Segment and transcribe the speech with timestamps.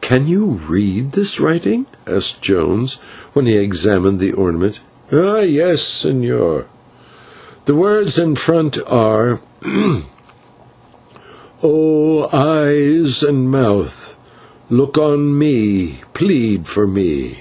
[0.00, 2.94] "Can you read this writing?" asked Jones,
[3.34, 4.80] when he had examined the ornament.
[5.12, 6.64] "Yes, señor.
[7.66, 9.40] The words in front are:
[11.62, 14.18] 'O Eyes and Mouth,
[14.70, 17.40] look on me, plead for me.'